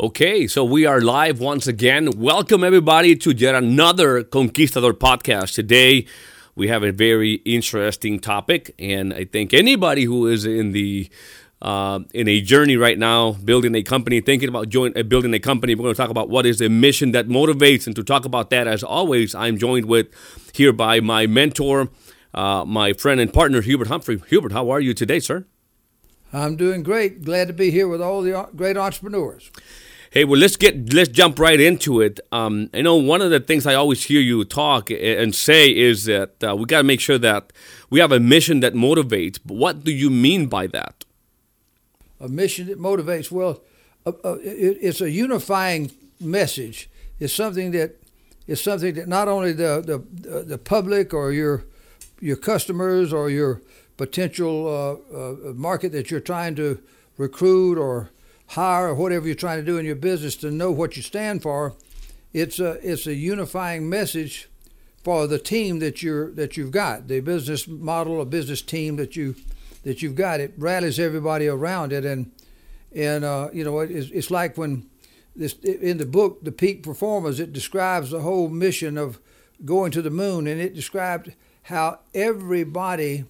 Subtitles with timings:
[0.00, 2.12] Okay, so we are live once again.
[2.16, 5.56] Welcome everybody to yet another Conquistador podcast.
[5.56, 6.06] Today
[6.54, 11.10] we have a very interesting topic, and I think anybody who is in the
[11.60, 15.74] uh, in a journey right now, building a company, thinking about uh, building a company,
[15.74, 17.88] we're going to talk about what is the mission that motivates.
[17.88, 20.06] And to talk about that, as always, I'm joined with
[20.54, 21.88] here by my mentor,
[22.32, 24.22] uh, my friend and partner, Hubert Humphrey.
[24.28, 25.44] Hubert, how are you today, sir?
[26.32, 27.24] I'm doing great.
[27.24, 29.50] Glad to be here with all the great entrepreneurs.
[30.10, 32.18] Hey, well, let's get let's jump right into it.
[32.32, 36.04] Um, I know one of the things I always hear you talk and say is
[36.04, 37.52] that uh, we got to make sure that
[37.90, 39.38] we have a mission that motivates.
[39.44, 41.04] What do you mean by that?
[42.20, 43.30] A mission that motivates.
[43.30, 43.60] Well,
[44.06, 46.88] uh, uh, it, it's a unifying message.
[47.20, 47.96] It's something that
[48.46, 49.82] it's something that not only the
[50.24, 51.64] the the public or your
[52.18, 53.60] your customers or your
[53.98, 56.80] potential uh, uh, market that you're trying to
[57.18, 58.10] recruit or
[58.48, 61.42] hire or whatever you're trying to do in your business to know what you stand
[61.42, 61.74] for.
[62.32, 64.48] It's a it's a unifying message
[65.02, 69.16] for the team that you're that you've got, the business model, a business team that
[69.16, 69.34] you
[69.84, 70.40] that you've got.
[70.40, 72.30] It rallies everybody around it, and
[72.94, 74.88] and uh, you know it's, it's like when
[75.34, 79.18] this in the book, the Peak Performers, it describes the whole mission of
[79.64, 83.24] going to the moon, and it described how everybody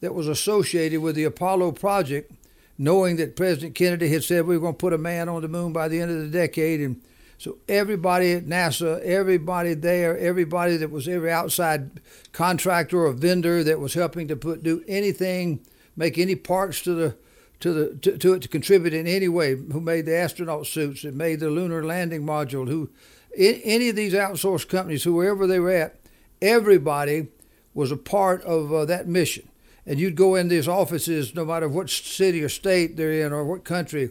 [0.00, 2.32] that was associated with the Apollo project
[2.78, 5.48] knowing that President Kennedy had said we were going to put a man on the
[5.48, 6.80] moon by the end of the decade.
[6.80, 7.02] And
[7.38, 12.00] so everybody at NASA, everybody there, everybody that was every outside
[12.32, 15.60] contractor or vendor that was helping to put do anything,
[15.96, 17.16] make any parts to the
[17.60, 21.02] to the to, to it to contribute in any way, who made the astronaut suits,
[21.02, 22.90] that made the lunar landing module, who
[23.36, 26.00] any of these outsourced companies, whoever they were at,
[26.40, 27.28] everybody
[27.74, 29.48] was a part of uh, that mission
[29.86, 33.44] and you'd go in these offices, no matter what city or state they're in or
[33.44, 34.10] what country.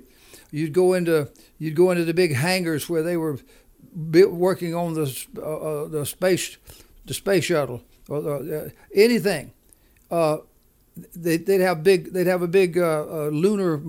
[0.51, 3.39] You'd go into you'd go into the big hangars where they were
[3.95, 6.57] working on the uh, uh, the space
[7.05, 9.53] the space shuttle or the, uh, anything.
[10.09, 10.37] Uh,
[11.15, 13.81] they, would have big they'd have a big uh, uh, lunar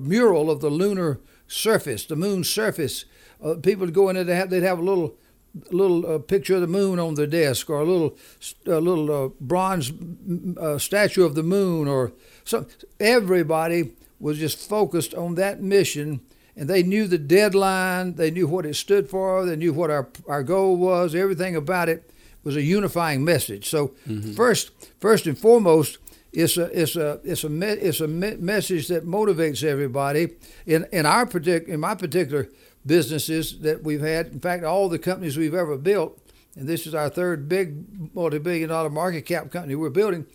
[0.00, 3.04] mural of the lunar surface, the moon's surface.
[3.62, 4.24] people would go in there.
[4.24, 5.14] they'd have they'd have a little
[5.70, 8.16] little uh, picture of the moon on the desk, or a little
[8.66, 9.92] a little uh, bronze
[10.58, 12.12] uh, statue of the moon, or
[12.44, 12.66] so.
[12.98, 16.20] Everybody was just focused on that mission,
[16.56, 18.14] and they knew the deadline.
[18.14, 19.44] They knew what it stood for.
[19.44, 21.14] They knew what our our goal was.
[21.14, 22.10] Everything about it
[22.44, 23.68] was a unifying message.
[23.68, 24.32] So mm-hmm.
[24.32, 25.98] first, first and foremost.
[26.32, 30.28] It's a it's a it's a it's a message that motivates everybody.
[30.64, 32.48] In in our particular in my particular
[32.84, 34.28] businesses that we've had.
[34.28, 36.18] In fact, all the companies we've ever built,
[36.56, 40.26] and this is our third big multi-billion dollar market cap company we're building.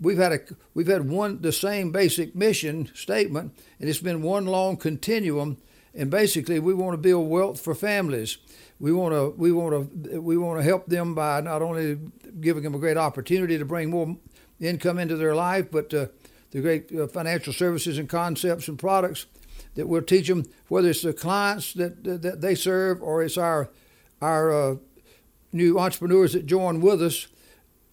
[0.00, 0.40] We've had a
[0.74, 5.58] we've had one the same basic mission statement, and it's been one long continuum.
[5.96, 8.38] And basically, we want to build wealth for families.
[8.80, 11.98] We want to we want to we want to help them by not only
[12.40, 14.16] giving them a great opportunity to bring more
[14.60, 16.06] income into their life, but uh,
[16.50, 19.26] the great uh, financial services and concepts and products
[19.74, 23.36] that we'll teach them, whether it's the clients that, that, that they serve or it's
[23.36, 23.70] our
[24.22, 24.76] our uh,
[25.52, 27.28] new entrepreneurs that join with us.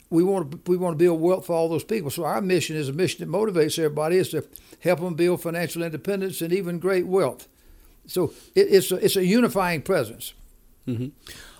[0.10, 2.10] We want to we want to build wealth for all those people.
[2.10, 4.46] So our mission is a mission that motivates everybody is to
[4.82, 7.48] help them build financial independence and even great wealth.
[8.08, 10.34] So it, it's a, it's a unifying presence.
[10.88, 11.10] Mm-hmm.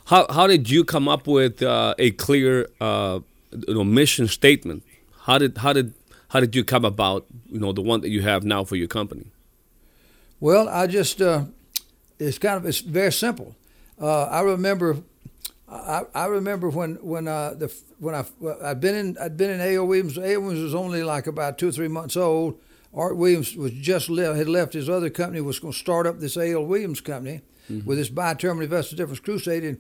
[0.06, 3.22] How how did you come up with uh, a clear uh,
[3.52, 4.84] you know, mission statement?
[5.22, 5.94] How did how did
[6.30, 8.88] how did you come about you know the one that you have now for your
[8.88, 9.28] company?
[10.42, 11.46] Well, I just uh,
[12.20, 13.56] it's kind of it's very simple.
[14.02, 14.98] Uh, I remember,
[15.70, 18.26] I, I remember when when uh, the when I
[18.64, 19.86] I'd been in I'd been in A.L.
[19.86, 20.18] Williams.
[20.18, 20.42] A.L.
[20.42, 22.60] Williams was only like about two or three months old.
[22.92, 26.20] Art Williams was just left, had left his other company was going to start up
[26.20, 26.66] this A.L.
[26.66, 27.88] Williams company mm-hmm.
[27.88, 29.78] with this buy term and invest the difference crusade and,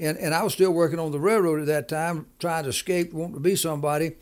[0.00, 3.12] and and I was still working on the railroad at that time, trying to escape,
[3.12, 4.16] wanting to be somebody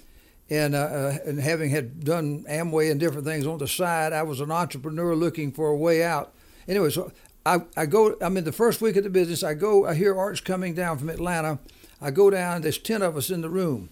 [0.49, 4.23] and uh, uh, and having had done Amway and different things on the side, I
[4.23, 6.33] was an entrepreneur looking for a way out.
[6.69, 7.11] Anyway, so
[7.45, 8.17] I, I go.
[8.21, 9.43] I'm in the first week of the business.
[9.43, 9.87] I go.
[9.87, 11.59] I hear Art's coming down from Atlanta.
[12.01, 12.63] I go down.
[12.63, 13.89] There's ten of us in the room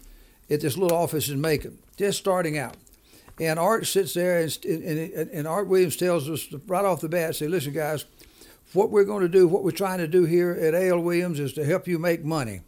[0.49, 2.77] at this little office in Macon, just starting out.
[3.41, 7.35] And Art sits there, and, and, and Art Williams tells us right off the bat,
[7.35, 8.05] say, "Listen, guys,
[8.73, 11.01] what we're going to do, what we're trying to do here at A.L.
[11.01, 12.61] Williams is to help you make money."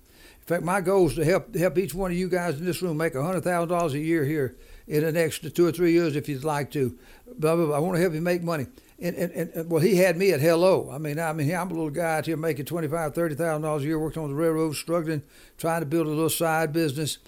[0.47, 2.81] In fact, my goal is to help help each one of you guys in this
[2.81, 4.57] room make hundred thousand dollars a year here
[4.87, 6.97] in the next two or three years, if you'd like to.
[7.37, 7.77] Blah, blah, blah.
[7.77, 8.69] I want to help you make money.
[9.01, 10.89] And, and, and well, he had me at hello.
[10.93, 13.63] I mean, I mean, I'm a little guy out here making twenty five, thirty thousand
[13.63, 15.25] dollars a year, working on the railroad, struggling,
[15.59, 17.19] trying to build a little side business,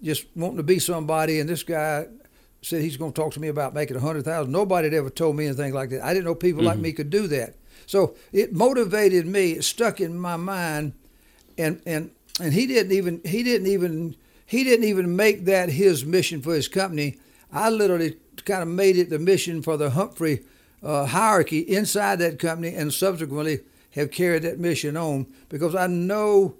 [0.00, 1.40] just wanting to be somebody.
[1.40, 2.06] And this guy
[2.62, 4.52] said he's going to talk to me about making a hundred thousand.
[4.52, 6.04] Nobody had ever told me anything like that.
[6.04, 6.68] I didn't know people mm-hmm.
[6.68, 7.56] like me could do that.
[7.86, 9.52] So it motivated me.
[9.52, 10.92] It stuck in my mind,
[11.58, 16.04] and and and he didn't even he didn't even he didn't even make that his
[16.04, 17.18] mission for his company.
[17.52, 20.44] I literally kind of made it the mission for the Humphrey
[20.82, 23.60] uh, hierarchy inside that company, and subsequently
[23.92, 26.54] have carried that mission on because I know.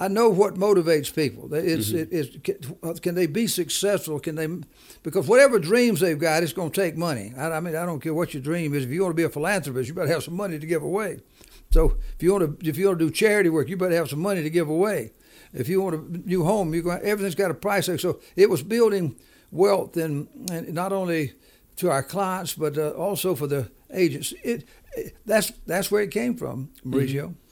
[0.00, 1.52] I know what motivates people.
[1.54, 2.14] It's, mm-hmm.
[2.14, 2.36] it,
[2.82, 4.18] it's, can they be successful?
[4.18, 4.48] Can they?
[5.04, 7.32] Because whatever dreams they've got, it's going to take money.
[7.36, 8.84] I, I, mean, I don't care what your dream is.
[8.84, 11.20] If you want to be a philanthropist, you better have some money to give away.
[11.70, 14.10] So if you want to, if you want to do charity work, you better have
[14.10, 15.12] some money to give away.
[15.52, 18.00] If you want a new home, you go, everything's got a price tag.
[18.00, 19.16] So it was building
[19.52, 21.34] wealth, and, and not only
[21.76, 24.34] to our clients, but uh, also for the agents.
[24.42, 27.28] It, it, that's that's where it came from, Mauricio.
[27.28, 27.43] Mm-hmm.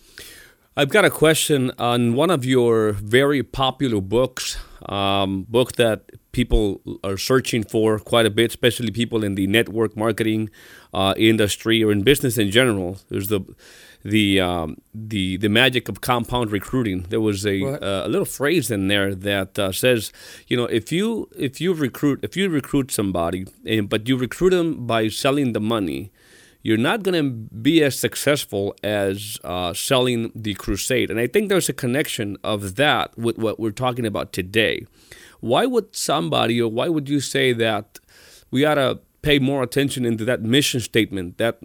[0.75, 4.57] I've got a question on one of your very popular books,
[4.89, 9.99] um, book that people are searching for quite a bit, especially people in the network
[9.99, 10.49] marketing
[10.95, 12.97] uh, industry or in business in general.
[13.11, 13.43] There's the
[14.03, 17.03] the um, the the magic of compound recruiting.
[17.11, 20.11] There was a uh, a little phrase in there that uh, says,
[20.47, 24.51] you know, if you if you recruit if you recruit somebody, and, but you recruit
[24.51, 26.13] them by selling the money,
[26.63, 31.11] you're not going to be as successful as uh, selling the crusade.
[31.11, 34.87] And I think there's a connection of that with what we're talking about today.
[35.41, 37.99] Why would somebody, or why would you say that
[38.51, 41.59] we ought to pay more attention into that mission statement, that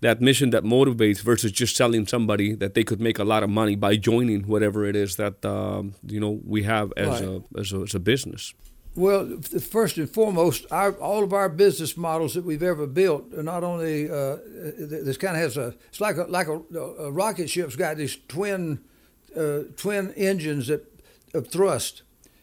[0.00, 3.50] that mission that motivates versus just selling somebody that they could make a lot of
[3.50, 7.22] money by joining whatever it is that um, you know we have as, right.
[7.22, 8.54] a, as, a, as a business.
[8.96, 13.42] Well, first and foremost, our, all of our business models that we've ever built are
[13.42, 14.38] not only uh,
[14.78, 18.18] this kind of has a it's like a, like a, a rocket ship's got these
[18.26, 18.80] twin
[19.36, 20.84] uh, twin engines that
[21.34, 22.02] of thrust.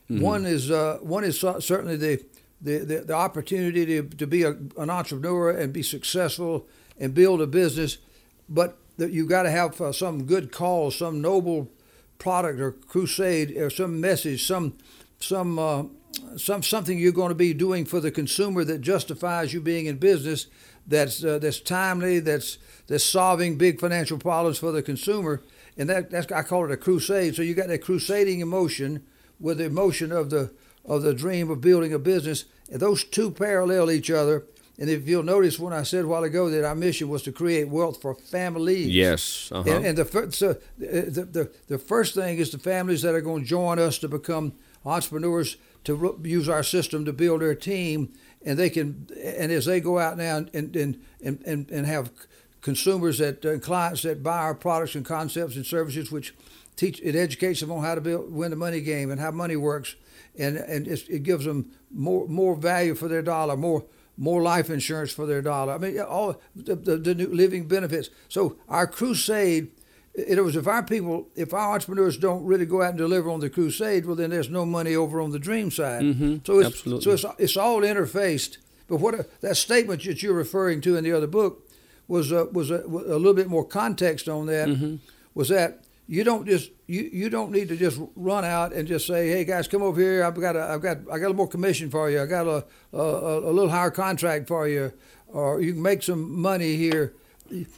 [0.09, 0.23] Mm-hmm.
[0.23, 2.23] One is uh, one is certainly the
[2.61, 6.65] the, the, the opportunity to, to be a, an entrepreneur and be successful
[6.99, 7.99] and build a business,
[8.49, 11.69] but that you got to have uh, some good cause, some noble
[12.17, 14.73] product or crusade or some message, some
[15.19, 15.83] some uh,
[16.37, 19.97] some something you're going to be doing for the consumer that justifies you being in
[19.97, 20.47] business.
[20.85, 22.19] That's uh, that's timely.
[22.19, 22.57] That's
[22.87, 25.41] that's solving big financial problems for the consumer,
[25.77, 27.35] and that that's I call it a crusade.
[27.35, 29.05] So you got that crusading emotion
[29.39, 30.51] with the emotion of the
[30.85, 32.45] of the dream of building a business.
[32.69, 34.45] And those two parallel each other
[34.79, 37.31] and if you'll notice when I said a while ago that our mission was to
[37.31, 38.87] create wealth for families.
[38.87, 39.49] Yes.
[39.51, 39.69] Uh-huh.
[39.69, 43.43] And, and, the, so the, the, the first thing is the families that are going
[43.43, 44.53] to join us to become
[44.85, 45.57] entrepreneurs
[45.87, 48.13] to use our system to build their team.
[48.45, 52.11] And they can, and as they go out now and, and, and, and, and have
[52.61, 56.35] consumers that, uh, clients that buy our products and concepts and services, which
[56.75, 59.55] teach, it educates them on how to build, win the money game and how money
[59.55, 59.95] works.
[60.37, 63.85] And, and it gives them more, more value for their dollar, more,
[64.17, 65.73] more life insurance for their dollar.
[65.73, 68.09] I mean, all the, the, the new living benefits.
[68.27, 69.71] So our crusade,
[70.17, 73.39] it was if our people, if our entrepreneurs don't really go out and deliver on
[73.39, 76.01] the crusade, well, then there's no money over on the dream side.
[76.01, 76.37] Mm-hmm.
[76.43, 77.03] So it's Absolutely.
[77.03, 78.57] so it's, it's all interfaced.
[78.87, 81.69] But what that statement that you're referring to in the other book
[82.07, 84.69] was uh, was a, a, little bit more context on that.
[84.69, 84.95] Mm-hmm.
[85.35, 89.05] Was that you don't just you, you don't need to just run out and just
[89.05, 90.23] say, hey guys, come over here.
[90.23, 92.21] I've got a, I've got I got a more commission for you.
[92.21, 94.93] I got a, a, a little higher contract for you,
[95.27, 97.13] or you can make some money here.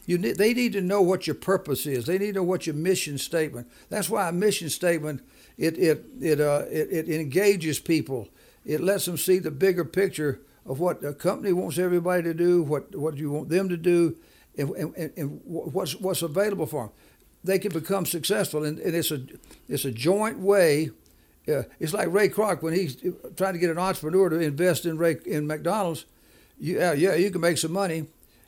[0.06, 2.06] You need, they need to know what your purpose is.
[2.06, 3.70] They need to know what your mission statement.
[3.90, 5.22] That's why a mission statement
[5.58, 8.30] it it it uh, it, it engages people.
[8.66, 12.64] It lets them see the bigger picture of what the company wants everybody to do,
[12.64, 14.16] what what you want them to do,
[14.58, 16.94] and, and, and what's what's available for them
[17.44, 18.64] they can become successful.
[18.64, 19.22] And, and it's a
[19.68, 20.92] it's a joint way.
[21.48, 22.98] Uh, it's like Ray Kroc when he's
[23.36, 26.06] trying to get an entrepreneur to invest in Ray in McDonald's.
[26.60, 28.06] You, uh, yeah, you can make some money.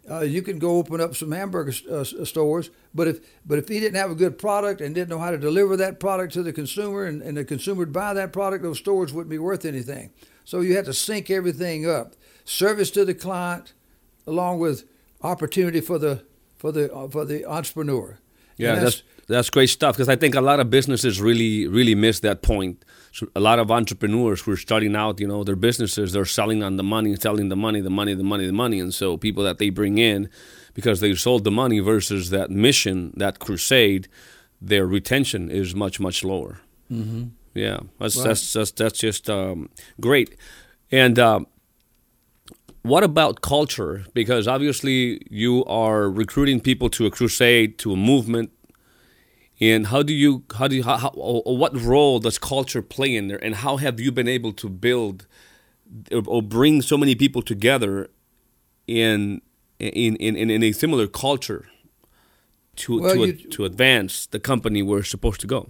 [0.09, 3.79] Uh, you can go open up some hamburger uh, stores, but if but if he
[3.79, 6.51] didn't have a good product and didn't know how to deliver that product to the
[6.51, 10.11] consumer, and, and the consumer would buy that product, those stores wouldn't be worth anything.
[10.43, 12.15] So you had to sync everything up:
[12.45, 13.73] service to the client,
[14.25, 14.85] along with
[15.21, 16.23] opportunity for the
[16.57, 18.17] for the uh, for the entrepreneur.
[18.57, 21.93] Yeah, that's, that's, that's great stuff because I think a lot of businesses really really
[21.93, 22.83] miss that point.
[23.11, 26.63] So a lot of entrepreneurs who are starting out, you know, their businesses, they're selling
[26.63, 29.43] on the money, selling the money, the money, the money, the money, and so people
[29.43, 30.29] that they bring in
[30.73, 34.07] because they've sold the money versus that mission, that crusade,
[34.61, 36.61] their retention is much much lower.
[36.89, 37.23] Mm-hmm.
[37.53, 38.27] Yeah, that's, right.
[38.27, 40.35] that's that's that's just um, great,
[40.91, 41.19] and.
[41.19, 41.41] Uh,
[42.83, 44.05] what about culture?
[44.15, 48.51] Because obviously you are recruiting people to a crusade, to a movement.
[49.61, 53.27] And how do you, how do you, how, how, what role does culture play in
[53.27, 53.43] there?
[53.43, 55.27] And how have you been able to build
[56.25, 58.09] or bring so many people together
[58.87, 59.41] in,
[59.79, 61.67] in, in, in a similar culture?
[62.77, 65.69] to Well, to, you- to advance the company we're supposed to go?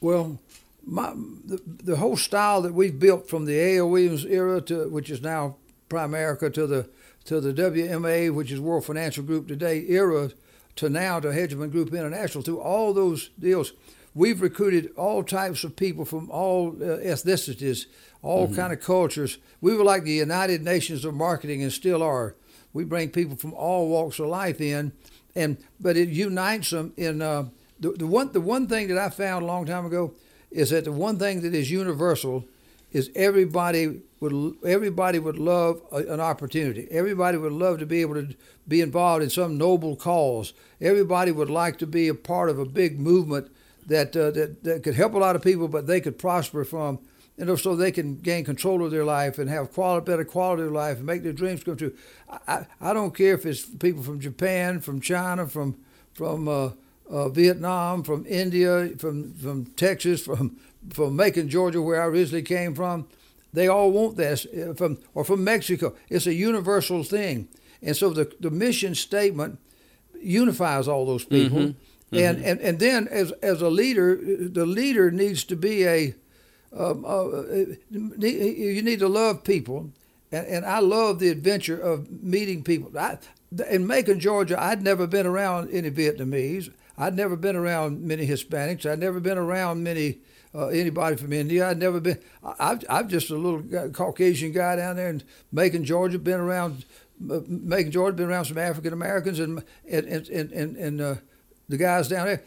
[0.00, 0.38] Well,
[0.84, 1.12] my
[1.44, 3.90] the, the whole style that we've built from the A.L.
[3.90, 5.56] Williams era to which is now
[5.88, 6.88] Primerica to the
[7.26, 10.30] to the WMA, which is World Financial Group today era,
[10.76, 12.42] to now to Hegemon Group International.
[12.42, 13.72] Through all those deals,
[14.14, 17.86] we've recruited all types of people from all uh, ethnicities,
[18.22, 19.38] all kind of cultures.
[19.60, 22.34] We were like the United Nations of marketing, and still are.
[22.72, 24.92] We bring people from all walks of life in,
[25.34, 27.22] and but it unites them in.
[27.22, 27.48] Uh,
[27.78, 30.14] the, the one the one thing that I found a long time ago
[30.50, 32.44] is that the one thing that is universal
[32.92, 36.86] is everybody would everybody would love a, an opportunity.
[36.90, 38.34] Everybody would love to be able to
[38.68, 40.52] be involved in some noble cause.
[40.80, 43.50] Everybody would like to be a part of a big movement
[43.86, 46.98] that uh, that that could help a lot of people, but they could prosper from.
[47.36, 50.64] You know, so they can gain control of their life and have quality, better quality
[50.64, 51.94] of life and make their dreams come true.
[52.28, 55.78] I, I, I don't care if it's people from Japan, from China, from
[56.12, 56.70] from uh,
[57.10, 60.58] uh, Vietnam, from India, from from Texas, from
[60.90, 63.06] from Macon, Georgia, where I originally came from.
[63.52, 65.94] They all want this uh, from or from Mexico.
[66.08, 67.48] It's a universal thing,
[67.82, 69.58] and so the the mission statement
[70.22, 71.74] unifies all those people.
[72.12, 76.14] And, and and then as as a leader, the leader needs to be a
[76.76, 77.42] um, uh,
[77.90, 79.90] you need to love people,
[80.32, 82.96] and, and I love the adventure of meeting people.
[82.96, 83.18] I,
[83.68, 86.72] in Macon, Georgia, I'd never been around any Vietnamese.
[87.00, 88.84] I'd never been around many Hispanics.
[88.84, 90.18] I'd never been around many
[90.54, 91.66] uh, anybody from India.
[91.68, 92.18] I'd never been.
[92.58, 96.18] I've, I'm just a little Caucasian guy down there in Macon, Georgia.
[96.18, 96.84] Been around
[97.30, 98.16] uh, Macon, Georgia.
[98.16, 101.14] Been around some African Americans and and and and, and, and uh,
[101.70, 102.42] the guys down there.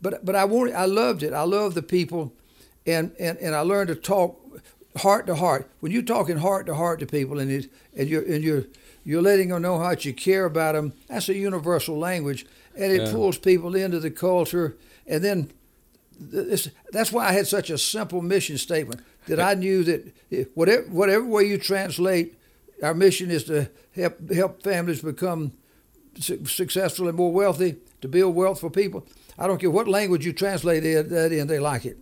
[0.00, 1.34] But but I wanted, I loved it.
[1.34, 2.32] I loved the people,
[2.86, 4.40] and, and, and I learned to talk
[4.96, 5.70] heart to heart.
[5.80, 8.64] When you're talking heart to heart to people, and it, and you're and you're
[9.10, 10.92] you're letting them know how much you care about them.
[11.08, 13.12] That's a universal language, and it Yeah.
[13.12, 14.76] pulls people into the culture.
[15.06, 15.50] And then
[16.18, 20.44] this, that's why I had such a simple mission statement that I knew that eh,
[20.54, 22.34] whatever whatever way you translate,
[22.82, 25.52] our mission is to help help families become
[26.18, 29.06] su- successful and more wealthy, to build wealth for people.
[29.38, 31.96] I don't care what language you translate it- that in, they like it.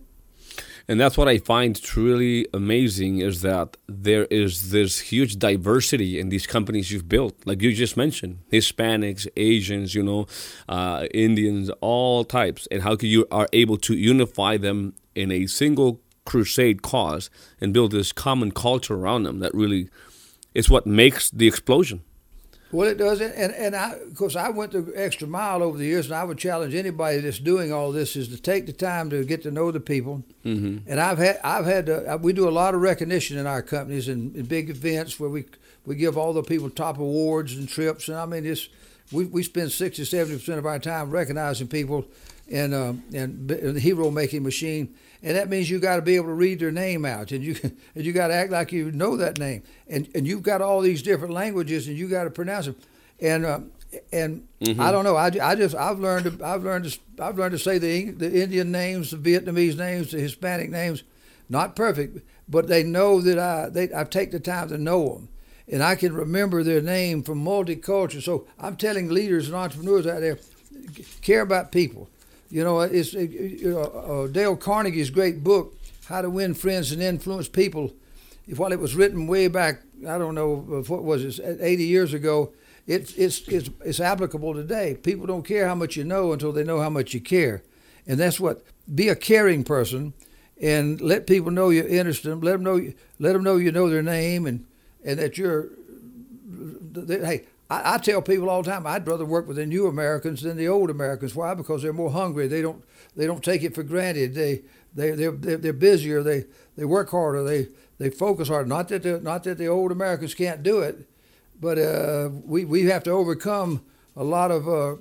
[0.89, 6.29] And that's what I find truly amazing is that there is this huge diversity in
[6.29, 10.25] these companies you've built, like you just mentioned, Hispanics, Asians, you know,
[10.67, 16.01] uh, Indians, all types, and how you are able to unify them in a single
[16.25, 17.29] crusade cause
[17.61, 19.41] and build this common culture around them.
[19.41, 19.89] That really
[20.55, 22.01] is what makes the explosion.
[22.71, 25.85] Well, it does, and and I, of course, I went the extra mile over the
[25.85, 29.09] years, and I would challenge anybody that's doing all this is to take the time
[29.09, 30.23] to get to know the people.
[30.45, 30.89] Mm-hmm.
[30.89, 34.07] And I've had, I've had, to, we do a lot of recognition in our companies
[34.07, 35.45] and big events where we
[35.85, 38.69] we give all the people top awards and trips, and I mean, it's
[39.11, 42.05] we we spend 60, 70 percent of our time recognizing people
[42.51, 46.27] and um, and the hero making machine, and that means you got to be able
[46.27, 47.55] to read their name out, and you
[47.95, 50.81] and you got to act like you know that name, and and you've got all
[50.81, 52.75] these different languages, and you got to pronounce them,
[53.19, 53.71] and um,
[54.11, 54.47] and
[54.79, 57.59] I don't know, I, I just I've learned to, I've learned to I've learned to
[57.59, 61.03] say the the Indian names, the Vietnamese names, the Hispanic names,
[61.49, 65.29] not perfect, but they know that I they I take the time to know them.
[65.71, 68.23] And I can remember their name from multicultural.
[68.23, 70.39] So I'm telling leaders and entrepreneurs out there,
[71.21, 72.09] care about people.
[72.49, 75.75] You know, it's it, you know, uh, Dale Carnegie's great book,
[76.05, 77.93] How to Win Friends and Influence People.
[78.55, 82.13] While it was written way back, I don't know uh, what was it, 80 years
[82.13, 82.51] ago,
[82.87, 84.95] it's it's it's it's applicable today.
[84.95, 87.61] People don't care how much you know until they know how much you care,
[88.07, 88.63] and that's what.
[88.95, 90.13] Be a caring person,
[90.59, 92.43] and let people know you're interested.
[92.43, 94.65] Let them know let them know you know their name and
[95.05, 95.69] and that you're.
[96.95, 100.41] Hey, I, I tell people all the time I'd rather work with the new Americans
[100.41, 101.35] than the old Americans.
[101.35, 101.53] Why?
[101.53, 102.47] Because they're more hungry.
[102.47, 102.83] They don't
[103.15, 104.33] they don't take it for granted.
[104.33, 104.61] They
[104.95, 106.23] they they're they're, busier.
[106.23, 106.45] They
[106.75, 107.43] they work harder.
[107.43, 108.67] They they focus harder.
[108.67, 111.07] Not that the not that the old Americans can't do it,
[111.59, 113.83] but uh, we we have to overcome
[114.15, 114.67] a lot of.
[114.67, 114.95] Uh,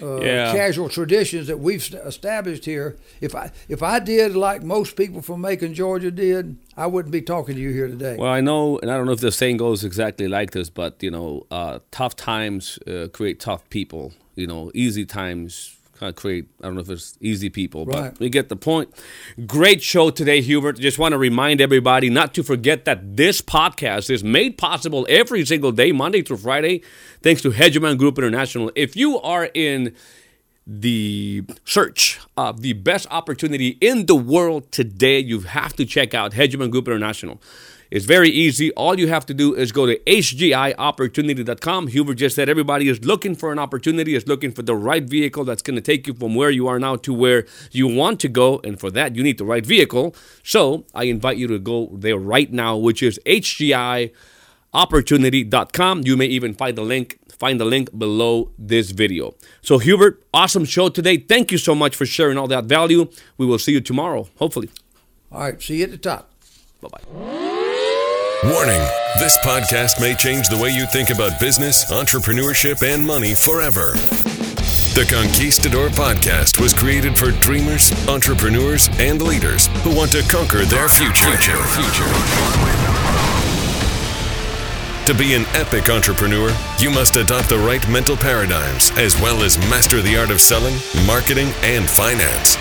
[0.00, 0.52] uh, Yeah.
[0.52, 2.96] casual traditions that we've established here.
[3.20, 7.22] If I if I did like most people from Macon, Georgia did, I wouldn't be
[7.22, 8.16] talking to you here today.
[8.18, 11.02] Well, I know, and I don't know if the saying goes exactly like this, but
[11.02, 14.12] you know, uh, tough times uh, create tough people.
[14.34, 15.76] You know, easy times
[16.08, 16.46] of create.
[16.60, 18.12] I don't know if it's easy people, Right.
[18.12, 18.90] but we get the point.
[19.46, 20.78] Great show today, Hubert.
[20.78, 25.44] Just want to remind everybody not to forget that this podcast is made possible every
[25.44, 26.82] single day, Monday through Friday,
[27.22, 28.70] thanks to Hegemon Group International.
[28.74, 29.94] If you are in
[30.66, 36.32] the search of the best opportunity in the world today, you have to check out
[36.32, 37.40] Hegemon Group International.
[37.92, 38.72] It's very easy.
[38.72, 41.88] All you have to do is go to hgiopportunity.com.
[41.88, 45.44] Hubert just said everybody is looking for an opportunity, is looking for the right vehicle
[45.44, 48.30] that's going to take you from where you are now to where you want to
[48.30, 48.62] go.
[48.64, 50.16] And for that, you need the right vehicle.
[50.42, 56.02] So I invite you to go there right now, which is hgiopportunity.com.
[56.06, 59.34] You may even find the link find the link below this video.
[59.60, 61.18] So Hubert, awesome show today.
[61.18, 63.10] Thank you so much for sharing all that value.
[63.36, 64.70] We will see you tomorrow, hopefully.
[65.30, 66.30] All right, see you at the top.
[66.80, 67.51] Bye-bye.
[68.44, 68.80] Warning
[69.20, 73.92] this podcast may change the way you think about business, entrepreneurship, and money forever.
[74.94, 80.88] The Conquistador podcast was created for dreamers, entrepreneurs, and leaders who want to conquer their
[80.88, 81.36] future.
[81.36, 81.62] future.
[85.06, 89.56] To be an epic entrepreneur, you must adopt the right mental paradigms as well as
[89.70, 90.74] master the art of selling,
[91.06, 92.56] marketing, and finance.